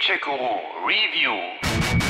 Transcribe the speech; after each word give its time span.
Manchego 0.00 0.62
Review. 0.86 2.09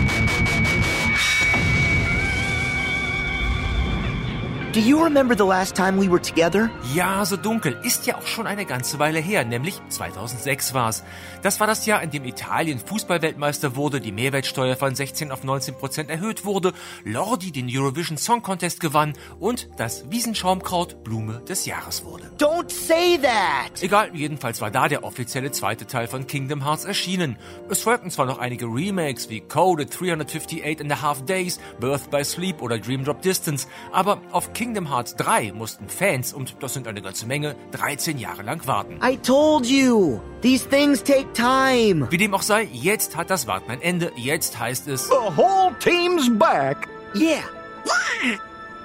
Do 4.73 4.79
you 4.79 5.03
remember 5.03 5.35
the 5.37 5.45
last 5.45 5.75
time 5.75 5.99
we 5.99 6.09
were 6.09 6.23
together? 6.23 6.71
Ja, 6.95 7.25
so 7.25 7.37
dunkel. 7.37 7.77
Ist 7.83 8.07
ja 8.07 8.17
auch 8.17 8.27
schon 8.27 8.47
eine 8.47 8.65
ganze 8.65 9.01
Weile 9.01 9.19
her, 9.19 9.45
nämlich 9.45 9.81
2006 9.89 10.75
war's. 10.75 11.03
Das 11.43 11.59
war 11.59 11.67
das 11.67 11.87
Jahr, 11.87 12.01
in 12.05 12.13
dem 12.13 12.25
Italien 12.25 12.79
Fußballweltmeister 12.79 13.75
wurde, 13.75 14.01
die 14.01 14.13
Mehrwertsteuer 14.13 14.77
von 14.77 14.95
16 14.95 15.33
auf 15.33 15.43
19 15.43 15.75
Prozent 15.75 16.09
erhöht 16.09 16.45
wurde, 16.45 16.73
Lordi 17.03 17.51
den 17.51 17.67
Eurovision 17.69 18.17
Song 18.17 18.43
Contest 18.43 18.79
gewann 18.79 19.15
und 19.41 19.69
das 19.77 20.09
Wiesenschaumkraut 20.09 21.03
Blume 21.03 21.43
des 21.49 21.67
Jahres 21.67 22.05
wurde. 22.05 22.31
Don't 22.39 22.71
say 22.71 23.19
that! 23.19 23.83
Egal, 23.83 24.15
jedenfalls 24.15 24.61
war 24.61 24.71
da 24.71 24.87
der 24.87 25.03
offizielle 25.03 25.51
zweite 25.51 25.89
Teil 25.89 26.07
von 26.07 26.29
Kingdom 26.29 26.65
Hearts 26.65 26.85
erschienen. 26.85 27.37
Es 27.69 27.83
folgten 27.83 28.13
zwar 28.13 28.27
noch 28.27 28.39
einige 28.39 28.67
Remakes 28.67 29.31
wie 29.31 29.41
Coded 29.41 29.99
358 29.99 30.81
and 30.81 30.93
a 30.93 31.03
Half 31.03 31.25
Days, 31.25 31.59
Birth 31.81 32.09
by 32.13 32.23
Sleep 32.23 32.63
oder 32.63 32.79
Dream 32.79 33.03
Drop 33.03 33.21
Distance, 33.21 33.67
aber 33.91 34.23
auf 34.31 34.53
Kingdom 34.61 34.91
Hearts 34.91 35.17
3 35.17 35.53
mussten 35.53 35.89
Fans, 35.89 36.35
und 36.35 36.55
das 36.61 36.75
sind 36.75 36.87
eine 36.87 37.01
ganze 37.01 37.25
Menge, 37.25 37.57
13 37.73 38.19
Jahre 38.19 38.43
lang 38.43 38.67
warten. 38.67 39.01
I 39.03 39.17
told 39.17 39.65
you! 39.65 40.21
These 40.43 40.69
things 40.69 41.03
take 41.03 41.33
time! 41.33 42.07
Wie 42.11 42.19
dem 42.19 42.35
auch 42.35 42.43
sei, 42.43 42.69
jetzt 42.71 43.17
hat 43.17 43.31
das 43.31 43.47
Warten 43.47 43.71
ein 43.71 43.81
Ende. 43.81 44.13
Jetzt 44.17 44.59
heißt 44.59 44.87
es, 44.89 45.09
The 45.09 45.35
whole 45.35 45.75
team's 45.79 46.29
back. 46.39 46.89
Yeah! 47.15 47.41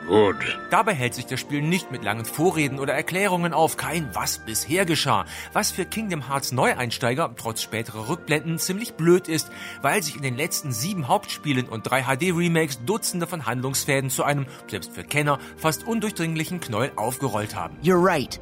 Good. 0.08 0.36
dabei 0.70 0.94
hält 0.94 1.16
sich 1.16 1.26
das 1.26 1.40
Spiel 1.40 1.62
nicht 1.62 1.92
mit 1.92 2.04
langen 2.04 2.26
Vorreden 2.26 2.80
oder 2.80 2.94
Erklärungen 2.94 3.54
auf. 3.54 3.76
Kein 3.76 4.14
was 4.14 4.38
bisher 4.38 4.86
geschah. 4.86 5.26
Was 5.54 5.72
für 5.72 5.86
Kingdom 5.86 6.28
Hearts 6.28 6.52
Neueinsteiger 6.52 7.34
trotz 7.36 7.62
späterer 7.62 8.08
Rückblenden 8.10 8.60
ziemlich 8.60 8.94
blöd 8.94 9.28
ist, 9.28 9.50
weil 9.82 10.04
sich 10.04 10.16
in 10.16 10.22
den 10.22 10.38
letzten 10.38 10.72
sieben 10.72 11.08
Hauptspielen 11.08 11.68
und 11.68 11.90
drei 11.90 12.04
HD-Remakes 12.04 12.86
Dutzende 12.86 13.26
von 13.26 13.46
Handlungsfäden 13.46 14.10
zu 14.10 14.24
einem, 14.24 14.46
selbst 14.68 14.92
für 14.94 15.04
Kenner, 15.04 15.40
fast 15.58 15.88
undurchdringlichen 15.88 16.60
Knäuel 16.60 16.92
aufgerollt 16.96 17.56
haben. 17.56 17.76
You're 17.82 18.04
right. 18.04 18.40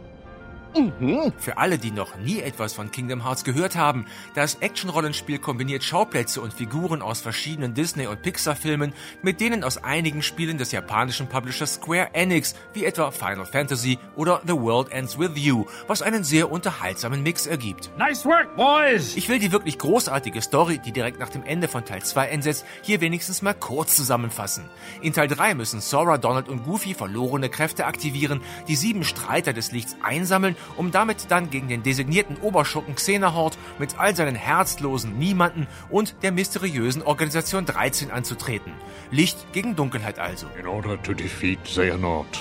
Für 1.37 1.57
alle, 1.57 1.77
die 1.77 1.91
noch 1.91 2.17
nie 2.17 2.39
etwas 2.39 2.73
von 2.73 2.91
Kingdom 2.91 3.23
Hearts 3.23 3.43
gehört 3.43 3.75
haben, 3.75 4.05
das 4.33 4.55
Action-Rollenspiel 4.55 5.37
kombiniert 5.37 5.83
Schauplätze 5.83 6.41
und 6.41 6.53
Figuren 6.53 7.03
aus 7.03 7.21
verschiedenen 7.21 7.75
Disney- 7.75 8.07
und 8.07 8.23
Pixar-Filmen 8.23 8.93
mit 9.21 9.39
denen 9.39 9.63
aus 9.63 9.83
einigen 9.83 10.23
Spielen 10.23 10.57
des 10.57 10.71
japanischen 10.71 11.27
Publishers 11.27 11.75
Square 11.75 12.09
Enix, 12.13 12.55
wie 12.73 12.85
etwa 12.85 13.11
Final 13.11 13.45
Fantasy 13.45 13.99
oder 14.15 14.41
The 14.47 14.53
World 14.53 14.91
Ends 14.91 15.19
With 15.19 15.31
You, 15.35 15.65
was 15.87 16.01
einen 16.01 16.23
sehr 16.23 16.51
unterhaltsamen 16.51 17.21
Mix 17.21 17.45
ergibt. 17.45 17.91
Nice 17.97 18.25
work, 18.25 18.55
boys. 18.55 19.15
Ich 19.15 19.29
will 19.29 19.37
die 19.39 19.51
wirklich 19.51 19.77
großartige 19.77 20.41
Story, 20.41 20.79
die 20.79 20.91
direkt 20.91 21.19
nach 21.19 21.29
dem 21.29 21.43
Ende 21.43 21.67
von 21.67 21.85
Teil 21.85 22.01
2 22.01 22.31
einsetzt, 22.31 22.65
hier 22.81 22.99
wenigstens 22.99 23.43
mal 23.43 23.53
kurz 23.53 23.95
zusammenfassen. 23.95 24.65
In 25.01 25.13
Teil 25.13 25.27
3 25.27 25.53
müssen 25.53 25.81
Sora, 25.81 26.17
Donald 26.17 26.49
und 26.49 26.63
Goofy 26.63 26.95
verlorene 26.95 27.49
Kräfte 27.49 27.85
aktivieren, 27.85 28.41
die 28.67 28.75
sieben 28.75 29.03
Streiter 29.03 29.53
des 29.53 29.71
Lichts 29.71 29.95
einsammeln, 30.01 30.55
um 30.77 30.91
damit 30.91 31.29
dann 31.29 31.49
gegen 31.49 31.67
den 31.67 31.83
designierten 31.83 32.37
Oberschurken 32.37 32.95
Xenahort 32.95 33.57
mit 33.79 33.99
all 33.99 34.15
seinen 34.15 34.35
herzlosen 34.35 35.17
Niemanden 35.17 35.67
und 35.89 36.15
der 36.23 36.31
mysteriösen 36.31 37.03
Organisation 37.03 37.65
13 37.65 38.11
anzutreten. 38.11 38.73
Licht 39.11 39.53
gegen 39.53 39.75
Dunkelheit 39.75 40.19
also. 40.19 40.47
In 40.59 40.67
order 40.67 41.01
to 41.01 41.13
defeat 41.13 41.63
Xehanort, 41.65 42.39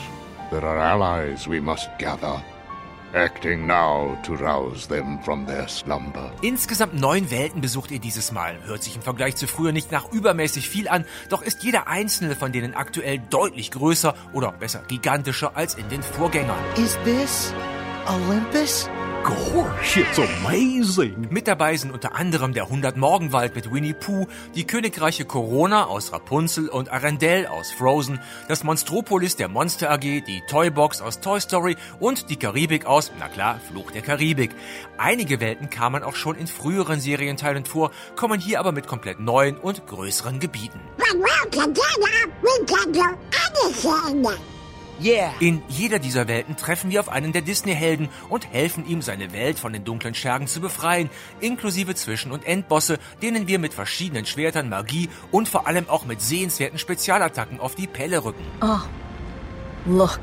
there 0.51 0.67
are 0.67 0.81
allies 0.81 1.49
we 1.49 1.61
must 1.61 1.89
gather. 1.99 2.43
Acting 3.15 3.67
now 3.67 4.17
to 4.25 4.35
rouse 4.35 4.89
them 4.89 5.21
from 5.23 5.47
their 5.47 5.69
slumber. 5.69 6.33
Insgesamt 6.41 6.99
neun 6.99 7.31
Welten 7.31 7.61
besucht 7.61 7.91
ihr 7.91 7.99
dieses 7.99 8.33
Mal. 8.33 8.57
Hört 8.65 8.83
sich 8.83 8.97
im 8.97 9.03
Vergleich 9.03 9.37
zu 9.37 9.47
früher 9.47 9.73
nicht 9.73 9.93
nach 9.93 10.11
übermäßig 10.11 10.69
viel 10.69 10.89
an, 10.89 11.05
doch 11.29 11.43
ist 11.43 11.63
jeder 11.63 11.89
einzelne 11.89 12.37
von 12.37 12.53
denen 12.53 12.75
aktuell 12.75 13.19
deutlich 13.19 13.71
größer 13.71 14.15
oder 14.33 14.53
besser 14.53 14.83
gigantischer 14.89 15.57
als 15.57 15.75
in 15.75 15.89
den 15.91 16.03
Vorgängern. 16.03 16.59
Is 16.77 16.99
this 17.05 17.53
Olympus? 18.07 18.89
Gosh, 19.25 19.99
it's 19.99 20.19
amazing. 20.19 21.29
Mit 21.31 21.47
dabei 21.47 21.77
sind 21.77 21.93
unter 21.93 22.17
anderem 22.17 22.53
der 22.53 22.65
100 22.65 22.97
Morgenwald 22.97 23.55
mit 23.55 23.73
Winnie 23.73 23.95
Pooh, 23.95 24.27
die 24.57 24.67
Königreiche 24.67 25.25
Corona 25.25 25.87
aus 25.87 26.13
Rapunzel 26.13 26.69
und 26.69 26.91
Arendelle 26.91 27.49
aus 27.49 27.71
Frozen, 27.71 28.19
das 28.49 28.65
Monstropolis 28.65 29.37
der 29.37 29.49
Monster 29.49 29.91
AG, 29.93 30.01
die 30.01 30.43
Toybox 30.49 31.01
aus 31.01 31.21
Toy 31.21 31.41
Story 31.41 31.77
und 32.01 32.31
die 32.31 32.37
Karibik 32.37 32.87
aus, 32.87 33.13
na 33.21 33.29
klar, 33.29 33.61
Fluch 33.71 33.93
der 33.93 34.03
Karibik. 34.03 34.51
Einige 34.99 35.39
Welten 35.39 35.71
kamen 35.71 36.03
auch 36.03 36.17
schon 36.17 36.37
in 36.37 36.49
früheren 36.49 37.01
Serienteilen 37.01 37.65
vor, 37.65 37.93
kommen 38.17 38.41
hier 38.41 38.59
aber 38.59 38.73
mit 38.73 38.89
komplett 38.89 39.21
neuen 39.21 39.57
und 39.57 39.87
größeren 39.87 40.41
Gebieten. 40.41 40.81
Together, 41.53 41.75
we 42.41 42.65
can 42.67 42.93
do 42.93 43.03
anything. 43.53 44.52
Yeah! 45.03 45.33
In 45.41 45.63
jeder 45.69 45.99
dieser 45.99 46.29
Welten 46.29 46.57
treffen 46.57 46.91
wir 46.91 47.01
auf 47.01 47.09
einen 47.09 47.33
der 47.33 47.43
Disney-Helden 47.43 48.09
und 48.29 48.53
helfen 48.53 48.87
ihm, 48.87 49.03
seine 49.03 49.33
Welt 49.33 49.59
von 49.59 49.73
den 49.73 49.85
dunklen 49.85 50.15
Schergen 50.15 50.47
zu 50.47 50.61
befreien, 50.61 51.11
inklusive 51.41 51.95
Zwischen- 51.95 52.31
und 52.31 52.47
Endbosse, 52.47 52.99
denen 53.21 53.49
wir 53.49 53.59
mit 53.59 53.75
verschiedenen 53.75 54.27
Schwertern, 54.27 54.69
Magie 54.69 55.09
und 55.33 55.49
vor 55.49 55.67
allem 55.67 55.89
auch 55.89 56.05
mit 56.05 56.21
sehenswerten 56.21 56.79
Spezialattacken 56.79 57.59
auf 57.59 57.75
die 57.75 57.89
Pelle 57.89 58.25
rücken. 58.25 58.45
Look. 59.87 60.21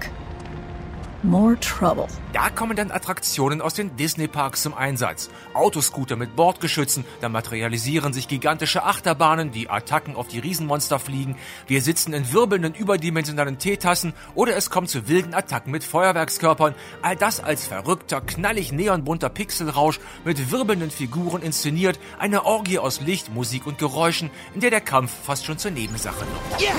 More 1.23 1.59
trouble. 1.59 2.07
Da 2.31 2.49
kommen 2.49 2.77
dann 2.77 2.91
Attraktionen 2.91 3.61
aus 3.61 3.73
den 3.73 3.97
Disney-Parks 3.97 4.61
zum 4.61 4.73
Einsatz. 4.73 5.29
Autoscooter 5.53 6.15
mit 6.15 6.37
Bordgeschützen, 6.37 7.03
da 7.19 7.27
materialisieren 7.27 8.13
sich 8.13 8.29
gigantische 8.29 8.83
Achterbahnen, 8.83 9.51
die 9.51 9.69
Attacken 9.69 10.15
auf 10.15 10.29
die 10.29 10.39
Riesenmonster 10.39 10.97
fliegen. 10.97 11.35
Wir 11.67 11.81
sitzen 11.81 12.13
in 12.13 12.31
wirbelnden, 12.31 12.73
überdimensionalen 12.73 13.57
Teetassen 13.57 14.13
oder 14.33 14.55
es 14.55 14.69
kommt 14.69 14.89
zu 14.89 15.09
wilden 15.09 15.33
Attacken 15.33 15.71
mit 15.71 15.83
Feuerwerkskörpern. 15.83 16.73
All 17.01 17.17
das 17.17 17.41
als 17.41 17.67
verrückter, 17.67 18.21
knallig 18.21 18.71
neonbunter 18.71 19.27
Pixelrausch 19.29 19.99
mit 20.23 20.51
wirbelnden 20.51 20.89
Figuren 20.89 21.41
inszeniert. 21.41 21.99
Eine 22.17 22.45
Orgie 22.45 22.79
aus 22.79 23.01
Licht, 23.01 23.33
Musik 23.33 23.67
und 23.67 23.77
Geräuschen, 23.77 24.29
in 24.53 24.61
der 24.61 24.69
der 24.69 24.81
Kampf 24.81 25.11
fast 25.23 25.45
schon 25.45 25.57
zur 25.57 25.71
Nebensache 25.71 26.21
wird. 26.21 26.61
Yeah! 26.61 26.75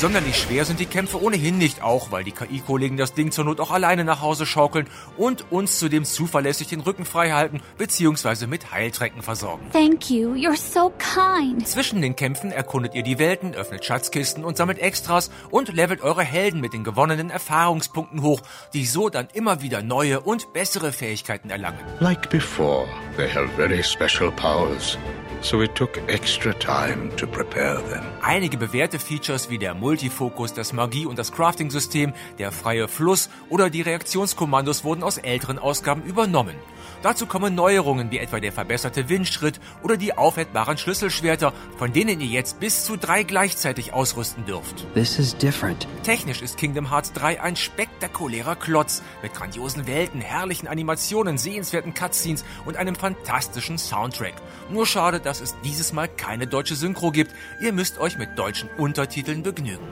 Sonderlich 0.00 0.38
schwer 0.38 0.64
sind 0.64 0.80
die 0.80 0.86
Kämpfe 0.86 1.22
ohnehin 1.22 1.58
nicht, 1.58 1.82
auch 1.82 2.10
weil 2.10 2.24
die 2.24 2.32
KI-Kollegen 2.32 2.96
das 2.96 3.12
Ding 3.12 3.32
zur 3.32 3.44
Not 3.44 3.60
auch 3.60 3.70
alleine 3.70 4.02
nach 4.02 4.22
Hause 4.22 4.46
schaukeln 4.46 4.86
und 5.18 5.52
uns 5.52 5.78
zudem 5.78 6.06
zuverlässig 6.06 6.68
den 6.68 6.80
Rücken 6.80 7.04
frei 7.04 7.32
halten 7.32 7.60
bzw. 7.76 8.46
mit 8.46 8.72
Heiltränken 8.72 9.20
versorgen. 9.20 9.66
Thank 9.74 10.08
you. 10.08 10.32
You're 10.32 10.56
so 10.56 10.90
kind. 10.96 11.68
Zwischen 11.68 12.00
den 12.00 12.16
Kämpfen 12.16 12.50
erkundet 12.50 12.94
ihr 12.94 13.02
die 13.02 13.18
Welten, 13.18 13.54
öffnet 13.54 13.84
Schatzkisten 13.84 14.42
und 14.42 14.56
sammelt 14.56 14.78
Extras 14.78 15.30
und 15.50 15.70
levelt 15.70 16.00
eure 16.00 16.24
Helden 16.24 16.62
mit 16.62 16.72
den 16.72 16.82
gewonnenen 16.82 17.28
Erfahrungspunkten 17.28 18.22
hoch, 18.22 18.40
die 18.72 18.86
so 18.86 19.10
dann 19.10 19.28
immer 19.34 19.60
wieder 19.60 19.82
neue 19.82 20.20
und 20.20 20.54
bessere 20.54 20.92
Fähigkeiten 20.92 21.50
erlangen. 21.50 21.78
Like 21.98 22.30
before, 22.30 22.88
they 23.18 23.28
have 23.28 23.48
very 23.54 23.82
special 23.82 24.30
powers, 24.30 24.96
so 25.40 25.62
it 25.62 25.74
took 25.74 25.98
extra 26.08 26.52
time 26.52 27.14
to 27.16 27.26
prepare 27.26 27.76
them. 27.90 28.02
Einige 28.22 28.56
bewährte 28.56 28.98
Features 28.98 29.50
wie 29.50 29.58
der 29.58 29.74
Multifokus, 29.74 30.52
das 30.52 30.72
Magie- 30.72 31.06
und 31.06 31.18
das 31.18 31.32
Crafting-System, 31.32 32.12
der 32.38 32.52
freie 32.52 32.88
Fluss 32.88 33.30
oder 33.48 33.70
die 33.70 33.82
Reaktionskommandos 33.82 34.84
wurden 34.84 35.02
aus 35.02 35.18
älteren 35.18 35.58
Ausgaben 35.58 36.02
übernommen. 36.02 36.56
Dazu 37.02 37.24
kommen 37.24 37.54
Neuerungen 37.54 38.10
wie 38.10 38.18
etwa 38.18 38.40
der 38.40 38.52
verbesserte 38.52 39.08
Windschritt 39.08 39.58
oder 39.82 39.96
die 39.96 40.18
aufhebbaren 40.18 40.76
Schlüsselschwerter, 40.76 41.54
von 41.78 41.94
denen 41.94 42.20
ihr 42.20 42.26
jetzt 42.26 42.60
bis 42.60 42.84
zu 42.84 42.98
drei 42.98 43.22
gleichzeitig 43.22 43.94
ausrüsten 43.94 44.44
dürft. 44.44 44.86
This 44.92 45.18
is 45.18 45.34
different. 45.34 45.88
Technisch 46.02 46.42
ist 46.42 46.58
Kingdom 46.58 46.90
Hearts 46.90 47.14
3 47.14 47.40
ein 47.40 47.56
spektakulärer 47.56 48.54
Klotz 48.54 49.02
mit 49.22 49.32
grandiosen 49.32 49.86
Welten, 49.86 50.20
herrlichen 50.20 50.68
Animationen, 50.68 51.38
sehenswerten 51.38 51.94
Cutscenes 51.94 52.44
und 52.66 52.76
einem 52.76 52.94
fantastischen 52.94 53.78
Soundtrack. 53.78 54.34
Nur 54.70 54.86
schade, 54.86 55.20
dass 55.30 55.40
es 55.40 55.54
dieses 55.62 55.92
Mal 55.92 56.08
keine 56.08 56.48
deutsche 56.48 56.74
Synchro 56.74 57.12
gibt. 57.12 57.32
Ihr 57.60 57.72
müsst 57.72 57.98
euch 57.98 58.18
mit 58.18 58.36
deutschen 58.36 58.68
Untertiteln 58.76 59.44
begnügen. 59.44 59.86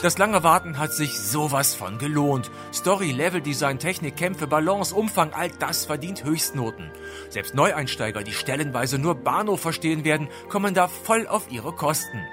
Das 0.00 0.16
lange 0.16 0.42
Warten 0.42 0.78
hat 0.78 0.94
sich 0.94 1.18
sowas 1.18 1.74
von 1.74 1.98
gelohnt. 1.98 2.50
Story, 2.72 3.12
Leveldesign, 3.12 3.78
Technik, 3.78 4.16
Kämpfe, 4.16 4.46
Balance, 4.46 4.94
Umfang, 4.94 5.34
all 5.34 5.50
das 5.50 5.84
verdient 5.84 6.24
Höchstnoten. 6.24 6.90
Selbst 7.28 7.54
Neueinsteiger, 7.54 8.22
die 8.22 8.32
stellenweise 8.32 8.98
nur 8.98 9.16
Bahnhof 9.16 9.60
verstehen 9.60 10.02
werden, 10.02 10.28
kommen 10.48 10.72
da 10.72 10.88
voll 10.88 11.28
auf 11.28 11.50
ihre 11.50 11.72
Kosten. 11.72 12.24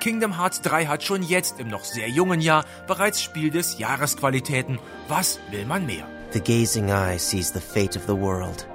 Kingdom 0.00 0.36
Hearts 0.36 0.60
3 0.62 0.86
hat 0.86 1.04
schon 1.04 1.22
jetzt 1.22 1.60
im 1.60 1.68
noch 1.68 1.84
sehr 1.84 2.08
jungen 2.08 2.40
Jahr 2.40 2.64
bereits 2.88 3.22
Spiel 3.22 3.50
des 3.50 3.78
Jahresqualitäten. 3.78 4.80
Was 5.06 5.38
will 5.52 5.66
man 5.66 5.86
mehr? 5.86 6.04
The 6.32 6.40
gazing 6.40 6.88
eye 6.88 7.16
sees 7.16 7.52
the 7.52 7.60
fate 7.60 7.96
of 7.96 8.02
the 8.08 8.20
world. 8.20 8.66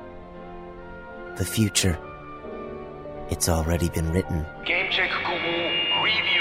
The 1.38 1.44
future. 1.44 2.06
It's 3.29 3.50
already 3.50 3.89
been 3.89 4.12
written. 4.13 4.45
Game 4.65 4.89
Check 4.89 5.12
Review. 6.01 6.36